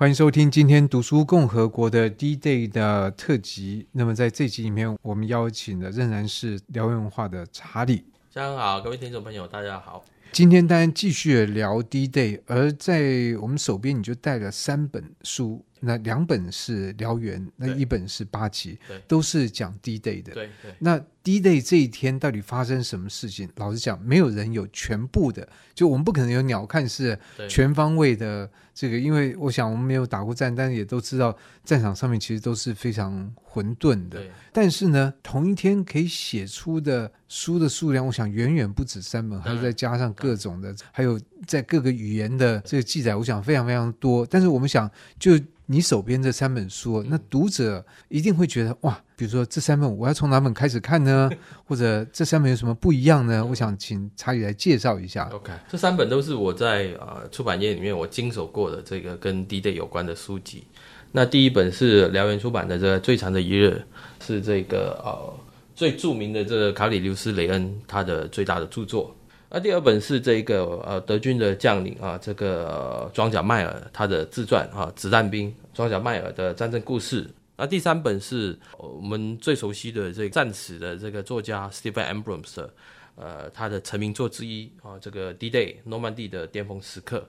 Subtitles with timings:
[0.00, 3.86] 欢迎收听今天读书共和国的 D-Day 的特辑。
[3.92, 8.06] 那么在这集里面，我们邀请的仍然是辽源文化的查理。
[8.32, 10.02] 大家好，各位听众朋友，大家好。
[10.32, 15.62] 今天当然继续聊 D-Day，而在我们手边你就带了三本书。
[15.80, 20.32] 那两本是燎原，那一本是八旗，都是讲 D-Day 的。
[20.32, 20.74] 对对。
[20.78, 23.48] 那 D-Day 这一天到底发生什么事情？
[23.56, 34.22] 老实讲，没有人有全部的，就我们不可能有鸟瞰式全方位的这个，因为我想我们没有打过战，但是也都知道战场上面其实都是非常混沌的。
[34.52, 44.26] 但是呢，同一天可以写出的书的数量，我想远远不止三本，还有再加上各种的，还有在各个语言的这个记载，我想非常非常多。
[44.26, 45.38] 但是我们想就。
[45.72, 51.30] 你手边这三本书，那读者一定会觉得哇，比如说这三本我要从哪本开始看呢？
[51.64, 53.46] 或者这三本有什么不一样呢？
[53.46, 55.28] 我想请查理来介绍一下。
[55.32, 60.64] OK，这三本都是我在呃出版业里面我经手过的这个跟 D-Day 有关的书籍。
[61.12, 63.80] 那第一本是辽源出版的这个《最长的一日》，
[64.26, 65.32] 是这个呃
[65.76, 69.14] 最著名的这个卡里留斯·雷恩他的最大的著作。
[69.52, 77.28] 那第二本是这个呃德军的将领啊，这个装甲迈尔他的自传啊，子弹兵装甲迈尔的战争故事。
[77.56, 82.70] 那第三本是我们最熟悉的这个战史的这个作家 Stephen Abrams 的
[83.16, 87.28] 呃他的成名作之一啊，这个 D-Day 诺曼底的巅峰时刻。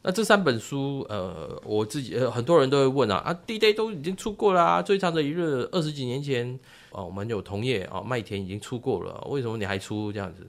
[0.00, 6.58] 那这三本书呃我自己呃很多人都会问啊啊 D-Day 都已经出过啦，最长的一日二十几年前
[6.90, 10.48] 啊，我们有同业啊麦田已经出过了，为什么你还出这样子？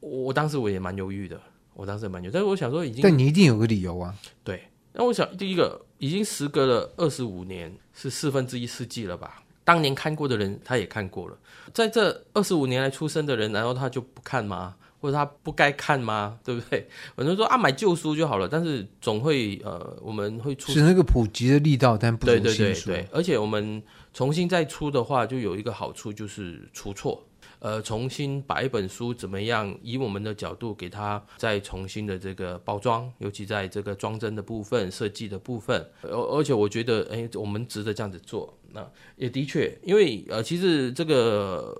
[0.00, 1.40] 我我当时我也蛮犹豫的，
[1.74, 4.14] 我当时也蛮犹豫，但是我想说已经，但你一定有个理由啊。
[4.44, 9.42] 对，那我想第一个已经时隔了二十五年，是四分之一世纪了吧？
[9.64, 11.38] 当年看过的人他也看过了，
[11.74, 14.76] 在这二十五年来出生的人，难道他就不看吗？
[15.00, 16.40] 或者他不该看吗？
[16.42, 16.88] 对不对？
[17.14, 22.26] 很多人说啊，买旧书就好了，但是总会呃，我们会出是那个普及的力道，但不。
[22.26, 23.80] 对对对对，而且我们
[24.18, 27.24] 重新再出的话，就有一个好处就是出错。
[27.60, 29.72] 呃，重新把一本书怎么样？
[29.80, 38.52] 以我们的角度给它再重新的这个包装，尤其在这个装帧的部分、设计的部分，而而且我觉得，哎，我们值得这样子做。
[38.72, 38.84] 那
[39.16, 41.72] 也的确，因为呃，其实这个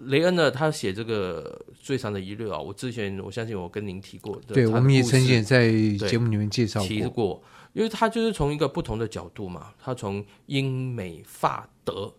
[0.00, 5.70] 雷恩呢，他写这个最长的一日啊，我之前我相信我跟您提过，对，我们也曾经在
[6.06, 7.42] 节目里面介绍过，提过，
[7.76, 12.10] 因为他就是从一个不同的角度嘛，他从英美法德。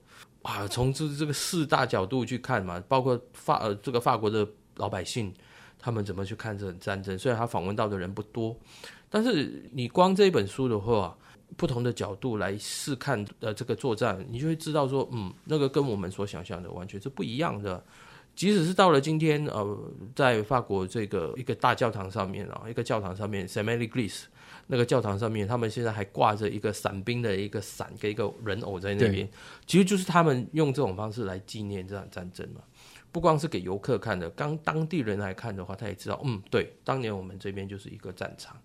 [0.44, 5.34] 啊，从这这个四大角度去看嘛，包括法呃这个法国的老百姓，
[5.78, 7.20] 他们怎么去看这场战争？
[7.20, 8.56] 虽然他访问到的人不多，
[9.10, 11.18] 但是你光这一本书的话，
[11.58, 17.84] 不同的角度来试看呃这个作战，你就会知道说，嗯，那个跟我们所想象的完全是不一样的。
[18.34, 19.78] 即使是到了今天，呃，
[20.16, 24.24] 在法国这个一个大教堂上面啊，一个教堂上面，Saint-Mary-l'Église
[24.68, 29.28] 那个教堂上面，他们现在还挂着一个伞兵的一个伞跟一个人偶在那边，
[29.66, 32.62] 其实就是他们用这种方式来纪念这场战争嘛。
[33.12, 38.56] 不光是给游客看的，刚当地人来看的话，他也知道，嗯，对，当年我们这边就是一个战场。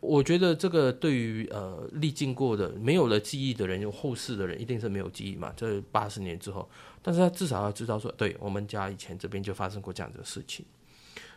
[0.00, 5.52] 我觉得这个对于呃历经过的没有了记忆的人，有后世的人一定是没有记忆嘛。
[5.56, 6.68] 这八十年之后，
[7.00, 10.64] 但是他至少要知道说，对，我们家以前这边就发生过这样的事情。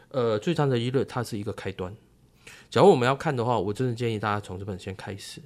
[0.09, 1.96] 呃，最长的一日，它是一个开端。
[2.73, 5.39] 假如我们要看的话，我真的建议大家从这本先开始。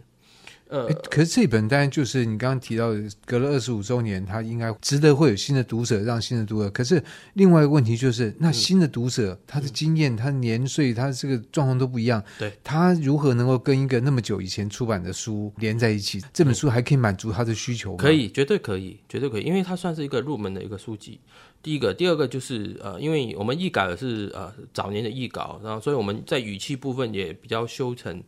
[0.69, 6.69] 呃，可是这本当然就是你刚刚提到的，隔了二十五周年，它应该值得会有新的读者，让新的读者。
[6.71, 7.01] 可是
[7.35, 16.21] 另外一个问题就是，那新的读者、嗯、他的经验、嗯、他的年岁、他这个状况都不一样，对，他如何能够跟一个那么久以前出版的书连在一起？
[16.33, 17.97] 这本书还可以满足他的需求吗？
[17.97, 21.19] 可以，绝对可以，绝对可以，因为它算是一个入门的一个书籍。
[21.63, 28.21] 第一个，第二个就是呃，因为我们译稿是呃早年的译稿，然后所以我们在语气部分也比较修成。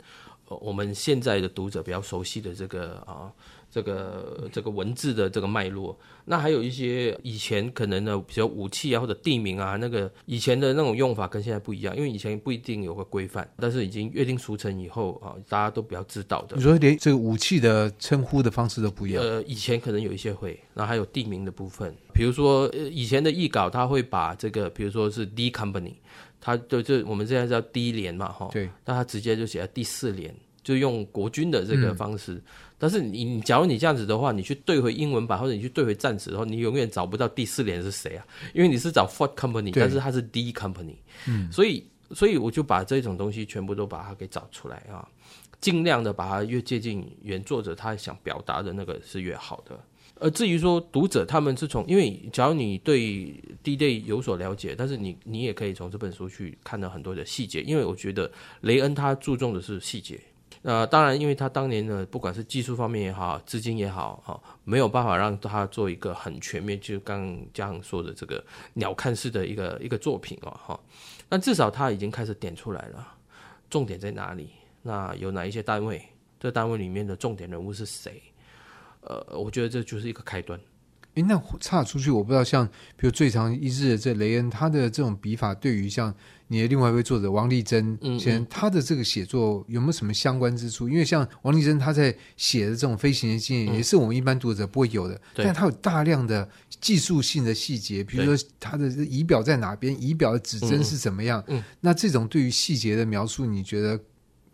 [0.62, 3.32] 我们现在的读者比较熟悉的这个啊，
[3.70, 16.56] 这个这个文字的这个脉络，那还有一些以前可能呢，比如武器啊或者地名啊，那个以前的那种用法跟现在不一样，因为以前不一定有个规范，但是已经约定俗成以后啊，大家都比较知道的。
[16.56, 19.24] 你说连这个武器的称呼的方式都不一样？
[19.24, 25.94] 呃，以前可能有一些会，然后还有地名的部分，比如说以前的译稿他会把这个，比如说是 D Company。
[26.42, 30.34] 他就就我们现在叫第一连嘛，哈，对，那他直接就写在第四联，
[30.64, 32.34] 就用国军的这个方式。
[32.34, 32.42] 嗯、
[32.78, 38.26] 但是你，你假如你这样子的话，你去对回英文版或者你去对回战史的话，你永远找不到第四联是谁啊？
[38.54, 40.96] 因为你是找 Ford Company，但是它是 D Company，
[41.28, 45.08] 嗯，所以所以我就把这种东西全部都把它给找出来啊，
[45.60, 49.80] 尽量的把它越接近原作者他想表达的那个是越好的。
[50.20, 53.34] 而至于说读者他们是从，因为假如你对
[53.64, 58.30] D-Day 有所了解，但是你你也可以从这本书去看到很多的细节，因为我觉得
[58.62, 60.20] 雷恩他注重的是细节，
[60.62, 68.44] 呃，当然，因为他当年呢，不管是技术方面也好，资金也好，哈，没有办法让他做一个很全面，就刚刚这样说的这个
[68.74, 70.80] 鸟瞰式的一个一个作品哦，哈。
[71.30, 73.08] 但至少他已经开始点出来了，
[73.70, 74.50] 重点在哪里？
[74.82, 76.02] 那有哪一些单位？
[76.40, 78.22] 这单位里面的重点人物是谁？
[79.02, 80.60] 呃，我觉得这就是一个开端。
[81.16, 82.66] 诶，那差出去，我不知道像
[82.96, 86.14] 比如最长一日的这雷恩，他的这种笔法，对于像
[86.50, 90.88] 你的另外一位作者王丽珍，嗯，嗯，他的这个写作有没有什么相关之处？
[90.88, 96.48] 因为像王丽珍他在写的这种飞行的经验，也是我们一般读者不会有的，嗯、但他有大量的
[96.80, 104.00] 技术性的细节，比如说他的仪表在哪边，仪表的指针是怎么样，嗯，嗯，那这种对于细节的描述，你觉得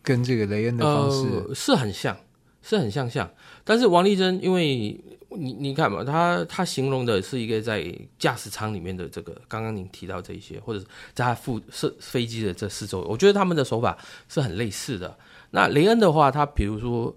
[0.02, 2.18] 跟这个雷恩的方式、呃、是很像，
[2.66, 3.30] 是很相像，
[3.64, 5.00] 但是王丽珍因为。
[5.38, 10.80] 你你看嘛，他他形容的是一个在驾驶舱里面的这个，刚刚您提到这一些，或者
[11.14, 13.98] 在他副设飞机的这四周，我觉得他们的手法
[14.30, 15.18] 是很类似的。
[15.52, 17.14] 那雷恩的话，他比如说，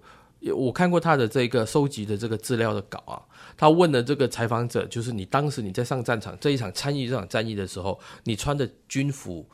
[0.53, 3.21] 我看过他的这个收集的这个资料的稿啊，
[3.55, 9.47] 他问的这个采访者，就是你当时你在上战场这一场参与这场战役的时候，你穿的军服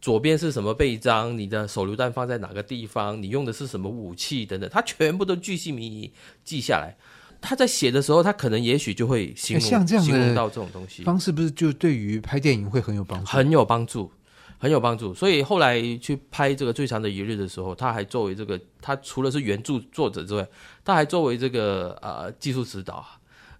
[0.00, 6.12] 左边是什么背章，你的手榴弹放在哪个地方，你用的是什么武器等等，他全部都巨细靡遗
[6.44, 6.96] 记下来。
[7.40, 13.26] 他在写的时候，他可能也许就会形容像这样形容到这种东西方式，不是就对于拍电影会很有帮助？
[13.30, 14.10] 很有帮助，
[14.58, 15.14] 很有帮助。
[15.14, 20.44] 所以后来去拍这个最长的一日的时候，他还作为这个，他除了是原著作者之外，
[20.84, 23.06] 他还作为这个呃技术指导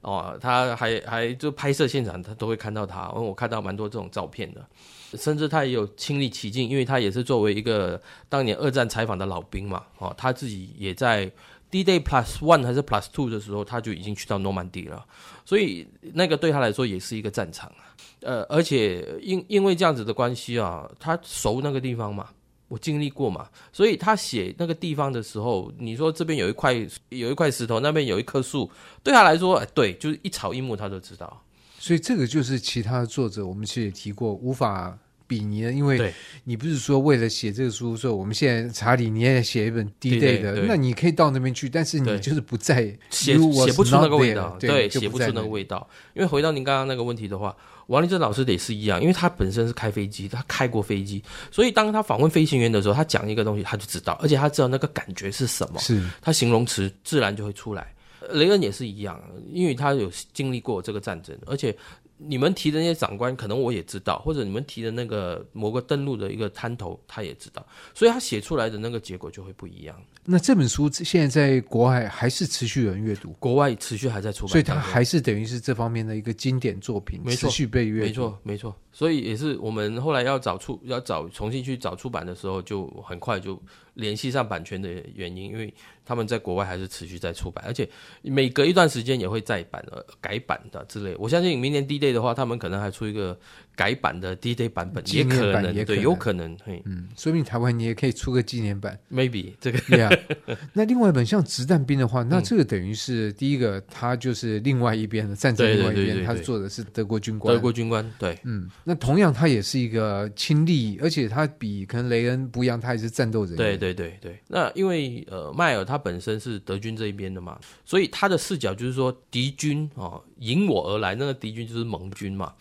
[0.00, 4.67] 哦，他还还就拍摄现场他都会看到他，因为我看到蛮多这种照片的，
[5.14, 11.31] 甚至他也有亲历其境，因为他也是作为一个当年二战采访的老兵嘛，哦，他自己也在。
[11.70, 15.05] D-Day Plus One 还是 Plus Two 的时候，他就已经去到诺曼底了，
[15.44, 17.93] 所以那个对他来说也是一个战场啊。
[18.20, 22.31] 呃，而且因因为这样子的关系啊，他熟那个地方嘛，
[22.69, 26.72] 我经历过嘛，所以他写那个地方的时候，你说这边有一块
[27.10, 28.70] 有一块石头，那边有一棵树，
[29.02, 31.44] 对他来说，哎，对，就是一草一木他都知道。
[31.79, 34.99] 所以这个就是其他的作者，我们其实也提过，无法。
[35.29, 35.71] 比拟的？
[35.71, 36.11] 因为
[36.45, 45.87] 你不是说为了写这个书说我们现在查理你也写一本 D-Day 的，那你可以到那边去，但是你就是不在写写不出那个味道，对，写不出那个味道。
[46.15, 47.55] 因为回到您刚刚那个问题的话，
[47.89, 57.93] 王立珍老师也是一样，因为他本身是开飞机，他开过飞机，所以当他访问飞行员的时候，他讲一个东西他就知道，而且他知道那个感觉是什么，是他形容词自然就会出来。
[58.33, 59.23] 雷恩也是一样，
[59.53, 61.77] 因为他有经历过这个战争，而且。
[62.21, 67.65] 你们提的那些长官，可能我也知道，或者你们提的那个某个登陆的一个滩头，他也知道，
[67.95, 69.97] 所以他写出来的那个结果就会不一样。
[70.25, 78.77] 那这本书现在在国外还是持续有人阅读，国外持续还在出版，所以它还是等于是这方面的一个经典作品，没错，持续被阅读，没错，没错。
[78.93, 83.57] 所以也是我们后来要找出要找重新去找出版的时候，就很快就
[83.99, 85.73] 联系上版权的原因，因为
[86.05, 87.87] 他们在国外还是持续在出版，而且
[88.23, 91.15] 每隔一段时间也会再版呃改版的之类。
[91.19, 93.39] 我相信明年 D-Day 的话，他们可能还出一个。
[93.79, 95.97] 改版的 D-Day 版本也可能，也可能。
[95.99, 100.19] 对，有可能，嘿，嗯，说明台湾你也可以出个纪念版，maybe 这个，yeah。
[100.75, 114.40] 那另外一本像《子弹兵》的话，那这个等于是第一个，他就是另外一边的战争另外一边，他做的是德国军官，德国军官，对，嗯，那同样他也是一个亲历，而且他比可能雷恩不一样，他也是战斗人员，对对对对对。
[114.49, 122.55] 那因为呃，迈尔他本身是德军这一边的嘛，所以他的视角就是说敌军哦迎我而来，那个敌军就是盟军嘛。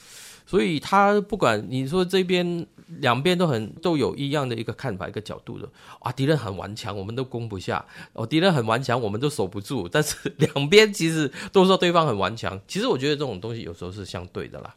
[0.45, 2.65] 所以他不管你说这边
[2.99, 9.89] 两边都很都有一样的一个看法，一个角度的啊，敌人很顽强，我们都攻不下；哦，敌人很顽强，我们都守不住。
[9.89, 14.73] 但是 两边其实都说对方很顽强，其实我觉得这种东西有时候是相对的啦。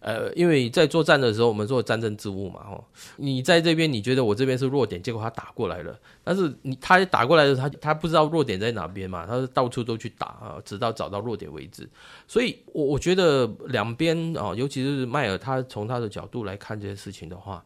[0.00, 2.84] 呃，因为在作战的时候，我们做战争之物嘛，哦，
[3.16, 11.88] 你在这边，你觉得我这边是弱点，结果他打过来了，但是你他打过来的时候，他他不知道弱点在哪边嘛，他是到处都去打啊，直到找到弱点为止。
[12.28, 17.64] 所以，我我觉得两边啊，尤其是迈尔，他从他的角度来看这些事情的话，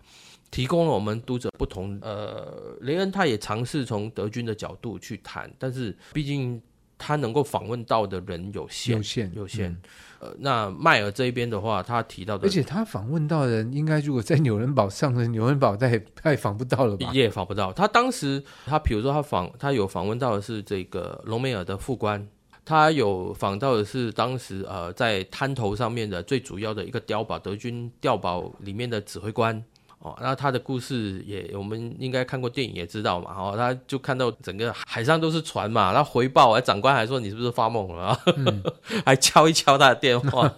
[0.50, 1.98] 提供了我们读者不同。
[2.00, 6.60] 呃，雷恩他也尝试从德军的角度去谈，但是毕竟
[6.96, 9.70] 他能够访问到的人有限，有限，有限。
[9.70, 9.82] 嗯
[10.22, 17.10] 呃，那迈尔这一边的话，他提到的，而且他访问到的人，应该如果在纽伦堡上的纽伦堡，他也他也访不到了吧？
[17.12, 17.72] 也访不到。
[17.72, 22.24] 他当时，他比如说他访，他有访问到的是这个隆美尔的副官，
[22.64, 29.60] 他有访到的是当时呃在滩头上面的最主要的一个碉堡，德军碉堡里面的指挥官。
[30.02, 38.18] 哦，那他的故事也我们应该看过电影也知道嘛，哦，他就看到整个海上都是船嘛，他回报，长官还说你是不是发梦了
[39.06, 40.52] 还敲一敲他的电话，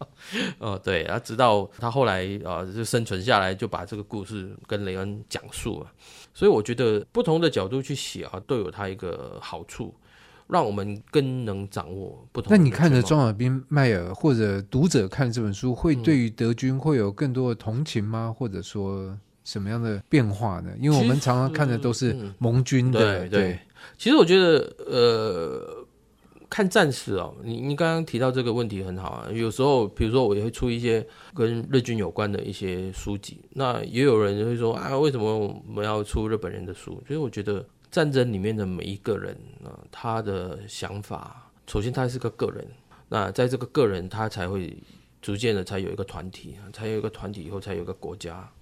[0.58, 5.92] 哦，对，然后直到他后来啊、呃、就生存下来，就把这个故事跟雷恩讲述了。
[6.32, 9.94] 所以我觉得不同的角度去写啊，都有它一个好处。
[10.48, 12.50] 让我们更能掌握不同。
[12.50, 18.32] 那你看着庄小兵迈尔或者读者看这本书，会对于德军会有更多的同情吗？
[18.36, 20.70] 或者说什么样的变化呢？
[20.78, 23.20] 因为我们常常看的都是盟军的。
[23.20, 23.58] 对对。
[23.98, 25.86] 其实我觉得，呃，
[26.48, 29.28] 看战史哦，你你刚刚提到这个问题很好啊。
[29.32, 37.02] 有时候，比如说我也会出一些跟日军有关的一些书籍，那也有人会说啊，为什么我们要出日本人的书？
[37.06, 37.64] 所以我觉得。
[37.96, 39.34] 战争里面的每一个人
[39.64, 42.62] 啊，他的想法，首先他是个个人，
[43.08, 44.76] 那在这个个人，他才会
[45.22, 48.52] 逐渐的才有一个团体，才有一个团体以后才有一个国家，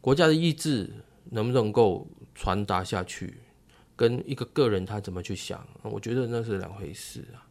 [0.00, 0.88] 国家的意志
[1.24, 3.34] 能不能够传达下去，
[3.94, 7.44] 跟一个个人他怎么去想，我觉得那是两回事啊。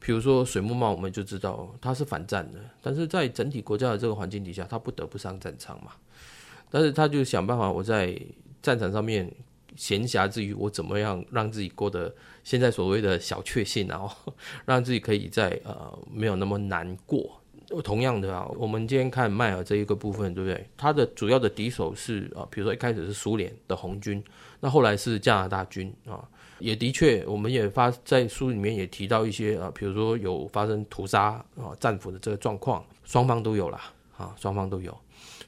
[0.00, 5.92] 比如说水木茂，我们就知道他是反战的，但是在整体国家的这个环境底下，他不得不上战场嘛，
[6.68, 8.20] 但是他就想办法，我在
[8.60, 9.32] 战场上面。
[9.76, 14.10] 闲暇之余，我怎么样让自己过得现在所谓的小确幸，然后
[14.66, 17.36] 让自己可以在呃没有那么难过。
[17.84, 20.68] 同样的啊，我们今天看迈尔这一个部分，对不对？
[20.76, 24.20] 他的主要的敌手是啊，比如说一开始是苏联的红军，
[24.58, 34.92] 那后来是加拿大军啊，也的确，我们也发在书里面也提到一些啊，比如说有发生屠杀啊战俘的这个状况，双方都有啦啊，双方都有。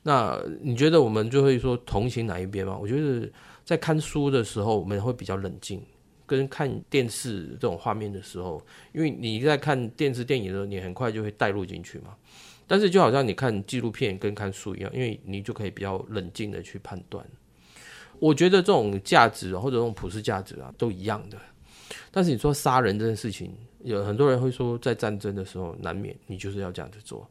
[0.05, 2.79] 那你觉得我们就会说同情哪一边吗？
[2.81, 3.29] 我觉得。
[3.65, 5.79] 在看书的时候，我们会比较冷静；
[6.27, 8.61] 跟看电视这种画面的时候，
[8.93, 12.17] 因为你在看电视电影的时候，你很快就会带入进去嘛。
[12.67, 17.25] 但是就好像你看纪录片跟看书一样，因为你就可以比较冷静的去判断。
[18.19, 21.37] 我觉得这种价值或者这种普世价值啊，都一样的。
[22.11, 23.55] 但是你说杀人这件事情，
[23.85, 27.29] 有很多人会说，在战争的时候难免你就是要这样子做。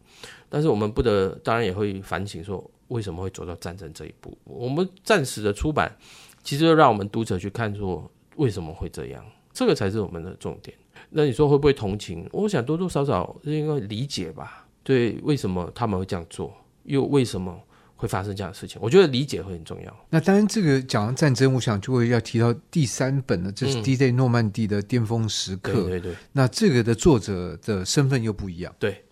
[0.49, 2.69] 但是我们不得，当然也会反省说。
[2.91, 4.37] 为什么会走到战争这一步？
[4.43, 5.95] 我们战时的出版，
[6.43, 10.77] 其实就让我们读者去看说为什么会这样，这个才是我们的重点。
[11.09, 12.27] 那你说会不会同情？
[12.31, 14.67] 我想多多少少应该理解吧。
[14.83, 16.53] 对，为什么他们会这样做？
[16.83, 17.57] 又为什么
[17.95, 18.77] 会发生这样的事情？
[18.81, 20.05] 我觉得理解会很重要。
[20.09, 25.73] 那当然，这个讲到战争，我想就会要提到第三本了，这是 D-Day 诺曼底的巅峰时刻。
[25.73, 26.15] 对对对。
[26.33, 28.75] 那这个的作者的身份又不一样。
[28.77, 29.03] 对。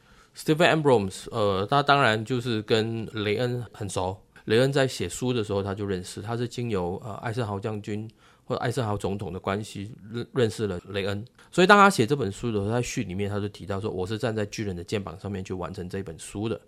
[0.42, 4.16] Stephen Ambrose，呃，他当然就是跟雷恩很熟。
[4.46, 8.10] 雷恩在写书的时候他就认识，他是经由呃艾森豪将军
[8.50, 11.24] 或者艾森豪总统的关系认认识了雷恩。
[11.52, 16.60] 所以当他写这本书的时候，在序里面他就提到说：“我是站在巨人的肩膀上面去完成这本书的。”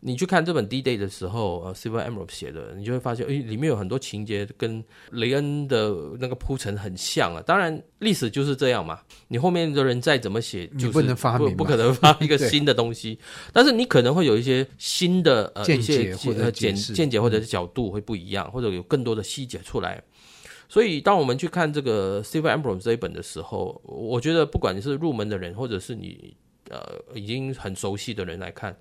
[0.00, 7.42] 你去看这本 D-Day 的时候，呃，Stephen Abrams 写的，你就会发现，诶，里面有很多情节跟雷恩的那个铺陈很像啊。
[7.44, 13.18] 当然，历史就是这样嘛，你后面的人再怎么写，就是不能发明，不可能发一个 新的东西。
[13.52, 20.00] 但是你可能会有一些新的呃见解或者见见解或者是角度会不一样，或者有更多的细节出来。
[20.68, 26.36] 所以，当我们去看这个 Stephen Abrams 这一本的时候，我觉得不管你是入门的人，或者是你
[26.70, 26.80] 呃
[27.14, 28.76] 已经很熟悉的人来看。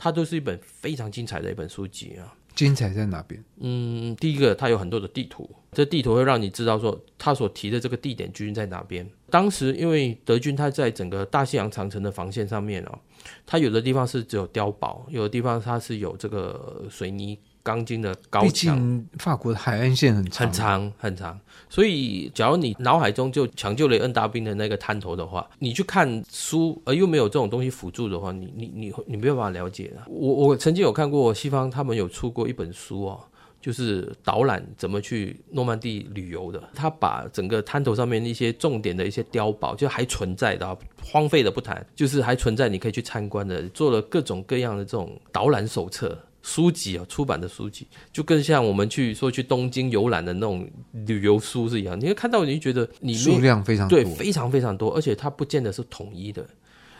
[0.00, 2.32] 它都是一本非常精彩的一本书籍啊！
[2.54, 3.42] 精彩在哪边？
[3.58, 9.04] 嗯，第一个，它有很多的地图，这地图会让你知道说，他所提的这个地点究竟在哪边。
[9.28, 12.96] 当时因为德军他在整个大西洋长城的防线上面哦，
[13.44, 17.36] 它有的地方是只有碉堡，有的地方它是有这个水泥。
[17.68, 30.02] 钢筋的高墙，毕竟法国的海岸线很长很长很长，所以假如你脑海中就抢救了恩大兵的那个滩头的话，你去看书而又没有这种东西辅助的话，你你你你没有办法了解的。
[30.06, 33.20] 我我曾经有看过西方他们有出过一本书哦，
[33.60, 36.62] 就是导览怎么去诺曼底旅游的。
[36.74, 46.18] 他把整个滩头上面一些重点的一些碉堡，就还存在的荒废的不谈，就是还存在你可以去参观的，做了各种各样的这种导览手册。
[46.42, 56.46] 书籍啊，出版的书籍就更像我们去说去东京游览的那种旅游书是一样，你会看到，你就觉得你数量非常多，对，非常非常多，而且它不见得是统一的。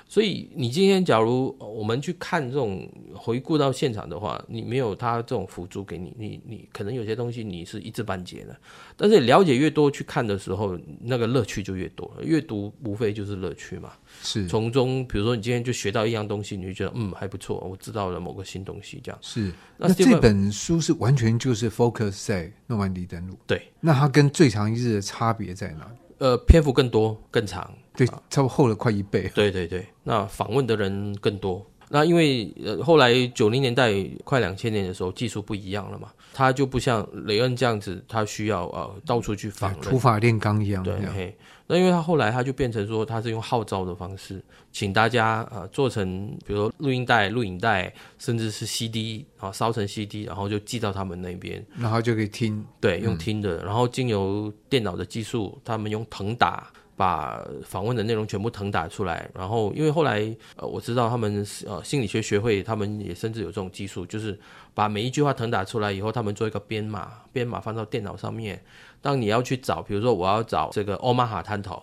[0.08, 8.56] 所以你今天假如我们去看这种回顾到现场的话，你没有他这种辅助给你，你你可能有些东西你是一知半解的。
[8.96, 12.10] 但是了解越多，去看的时候，那个乐趣就越多。
[12.22, 13.92] 阅读无非就是乐趣嘛。
[14.22, 14.48] 是。
[14.48, 19.18] 从中，比如说你今天就学到一样东西，你就觉得嗯还不错，我知道了某个新东西这样。
[19.20, 19.52] 是。
[19.76, 23.38] 那这本书是完全就是 focus 在诺曼底登陆。
[23.46, 23.60] 对。
[23.78, 25.90] 那它跟最长一日的差别在哪？
[26.16, 27.72] 呃，篇幅更多更长。
[27.98, 29.28] 对，差不多厚了快一倍。
[29.34, 40.82] 对对对，那访问的人更多，那因为呃后来九零年代快两千年的时候，技术不一样了嘛，他就不像雷恩这样子，他需要呃到处去访土法炼钢一样。
[40.84, 41.36] 对，嘿，
[41.66, 44.40] 那因为他后来他就变成说，他是用号召的方式，
[44.70, 52.64] 请大家呃做成，比如说录音带、录影带，甚至是 CD 啊，烧成 CD，然后就寄到他们那边，然后就可以听。
[52.80, 56.70] 对，用听的，嗯、然后经由电脑的技术，他们用腾打。
[56.98, 60.18] 把访问的内容全部腾打出来，然后因为后来
[60.56, 64.36] 呃我知道他们呃心理学学会他们也甚至有这种技术，就是
[64.74, 68.60] 把每一句话腾打出来以后，他们做一个编码，编码放到电脑上面。
[69.00, 71.80] 当你要去找，比如说我要找这个欧马哈探头，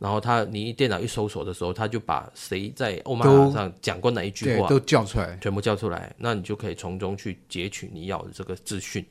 [0.00, 9.06] 然后他你电脑一搜索的时候，他就把谁在欧马哈上讲过哪一句话都叫出来，全部叫出来，那你就可以从中去截取你要的这个资讯。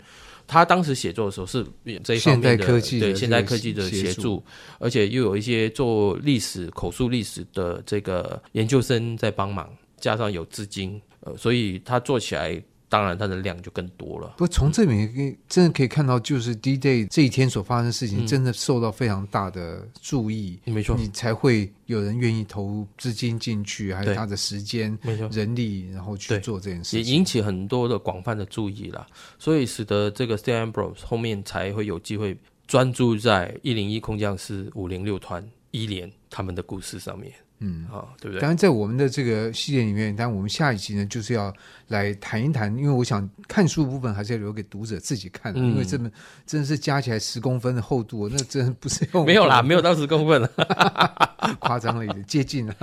[0.48, 1.66] 他当时写作的时候是
[2.04, 4.44] 这一方面的，对现代科技的协助，
[4.80, 12.62] 而且又有一些做历史口述历史的这个研究生在帮忙，加上有资金，呃，所以他做起来。
[12.88, 14.28] 当然，它的量就更多了。
[14.38, 20.60] 不过从这里面真的可以看到，就是 D-Day 这一天所发生的事情，真的受到非常大的注意。
[20.66, 29.06] 没错，你才会有人愿意投资金进去，还有他的时间、没错，人力，然后去做这件事情，也引起很多的广泛的注意了。
[29.40, 32.38] 所以使得这个 Stella Ambrose 后面才会有机会
[32.68, 37.34] 专注在一零一空降师五零六团一连他们的故事上面。
[37.60, 38.42] 嗯，好，对不对？
[38.42, 41.54] 当然，在我们的这个系列里面，当然我们下一集呢，就是要
[41.88, 46.12] 来谈一谈，因为我想看书部分还是要留给读者自己看的，嗯、因为这本
[46.46, 50.42] 真的是加起来十公分的厚度，那真不是用没有啦，没有到十公分。
[50.42, 50.50] 了，
[51.60, 52.76] 夸张了一点，接近了。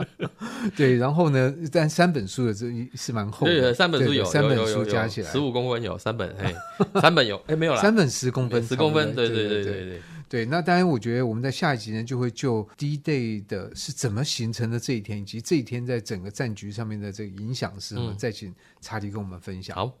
[0.76, 5.30] 对，然后呢，但三本书的这是蛮厚的，对，三本书有三本书加起来。
[5.30, 6.54] 十五公分有三本，哎，
[7.00, 9.48] 三本有，哎，没有啦，三本十公分，十公分，对对。
[9.48, 10.02] 对对对。
[10.32, 19.76] 对，那当然，我觉得我们在下一集呢，就会就 D-Day 的是怎么形成的这一天，以及这一天在整个战局上面的这个影响是什么，再请查理跟我们分享。
[19.76, 19.92] 好，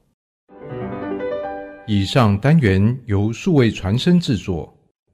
[1.86, 4.74] 以上单元由数位传声制作。